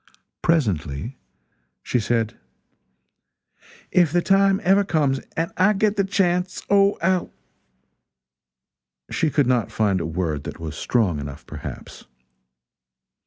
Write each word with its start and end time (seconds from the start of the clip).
Presently 0.41 1.19
she 1.83 1.99
said: 1.99 2.35
"If 3.91 4.11
the 4.11 4.23
time 4.23 4.59
ever 4.63 4.83
comes, 4.83 5.19
and 5.37 5.51
I 5.57 5.73
get 5.73 5.99
a 5.99 6.03
chance, 6.03 6.63
Oh, 6.71 6.97
I'll" 7.03 7.31
She 9.11 9.29
could 9.29 9.45
not 9.45 9.71
find 9.71 10.01
a 10.01 10.07
word 10.07 10.43
that 10.45 10.59
was 10.59 10.75
strong 10.75 11.19
enough, 11.19 11.45
perhaps. 11.45 12.05